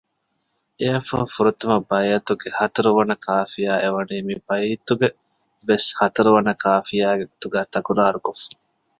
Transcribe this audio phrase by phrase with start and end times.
[0.79, 5.09] އެއަށްފަހު ފުރަތަމަ ބައިތުގެ ހަތަރުވަނަ ކާފިޔާ އެ ވަނީ މި ބައިތުގެ
[5.69, 8.53] ވެސް ހަތަރުވަނަ ކާފިޔާގެ ގޮތުގައި ތަކުރާރުކޮށްފަ